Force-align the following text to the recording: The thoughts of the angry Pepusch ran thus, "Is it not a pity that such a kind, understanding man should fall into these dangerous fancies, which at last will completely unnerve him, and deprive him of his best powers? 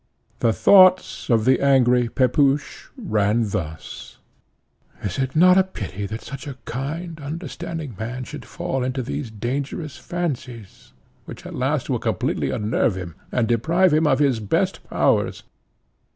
The 0.39 0.51
thoughts 0.51 1.29
of 1.29 1.45
the 1.45 1.61
angry 1.61 2.09
Pepusch 2.09 2.87
ran 2.97 3.47
thus, 3.47 4.17
"Is 5.03 5.19
it 5.19 5.35
not 5.35 5.59
a 5.59 5.63
pity 5.63 6.07
that 6.07 6.23
such 6.23 6.47
a 6.47 6.57
kind, 6.65 7.21
understanding 7.21 7.95
man 7.99 8.23
should 8.23 8.43
fall 8.43 8.83
into 8.83 9.03
these 9.03 9.29
dangerous 9.29 9.97
fancies, 9.97 10.93
which 11.25 11.45
at 11.45 11.53
last 11.53 11.87
will 11.87 11.99
completely 11.99 12.49
unnerve 12.49 12.95
him, 12.95 13.13
and 13.31 13.47
deprive 13.47 13.93
him 13.93 14.07
of 14.07 14.17
his 14.17 14.39
best 14.39 14.83
powers? 14.89 15.43